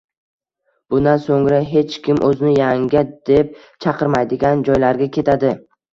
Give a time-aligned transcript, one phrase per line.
[0.93, 3.53] Bundan so`ngra hech kim o`zini yanga deb
[3.87, 5.53] chaqirmaydigan joylarga ketadi